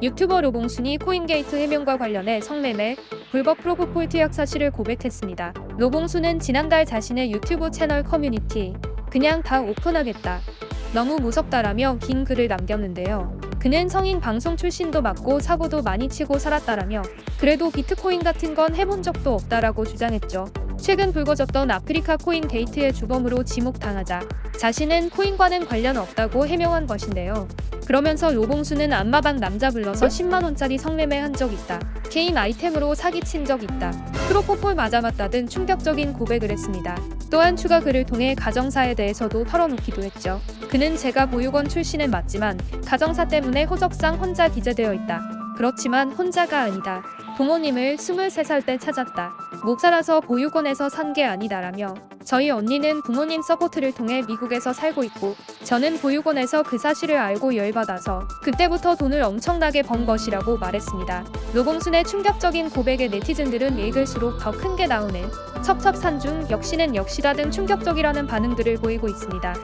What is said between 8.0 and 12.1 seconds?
커뮤니티 그냥 다 오픈하겠다. 너무 무섭다라며